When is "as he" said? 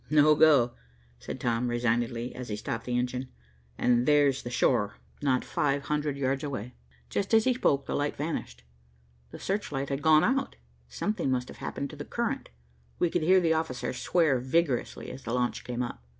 2.33-2.55, 7.35-7.53